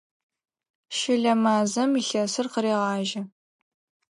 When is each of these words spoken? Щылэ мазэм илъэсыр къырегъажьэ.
Щылэ 0.97 1.33
мазэм 1.41 1.91
илъэсыр 2.01 2.47
къырегъажьэ. 2.53 3.21